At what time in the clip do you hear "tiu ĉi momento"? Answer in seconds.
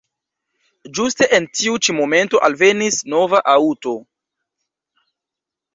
1.59-2.41